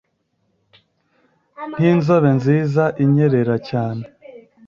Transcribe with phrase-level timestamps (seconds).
[1.77, 4.03] Nk' inzobe nziza inyerera cyane